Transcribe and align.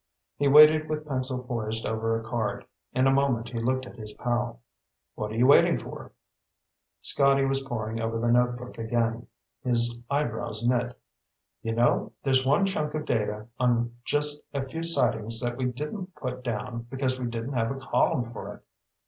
He 0.35 0.47
waited 0.47 0.89
with 0.89 1.05
pencil 1.07 1.43
poised 1.43 1.85
over 1.85 2.19
a 2.19 2.23
card. 2.23 2.65
In 2.91 3.05
a 3.05 3.11
moment 3.13 3.49
he 3.49 3.59
looked 3.61 3.85
at 3.85 3.97
his 3.97 4.15
pal. 4.15 4.59
"What 5.13 5.29
are 5.31 5.35
you 5.35 5.45
waiting 5.45 5.77
for?" 5.77 6.11
Scotty 7.03 7.45
was 7.45 7.61
poring 7.61 8.01
over 8.01 8.17
the 8.17 8.31
notebook 8.31 8.79
again. 8.79 9.27
His 9.63 10.01
eyebrows 10.09 10.67
knit. 10.67 10.97
"You 11.61 11.75
know, 11.75 12.13
there's 12.23 12.47
one 12.47 12.65
chunk 12.65 12.95
of 12.95 13.05
data 13.05 13.45
on 13.59 13.93
just 14.03 14.43
a 14.55 14.65
few 14.67 14.81
sightings 14.81 15.39
that 15.41 15.55
we 15.55 15.65
didn't 15.65 16.15
put 16.15 16.43
down 16.43 16.87
because 16.89 17.19
we 17.19 17.27
didn't 17.27 17.53
have 17.53 17.69
a 17.69 17.75
column 17.77 18.25
for 18.25 18.55
it." 18.55 18.63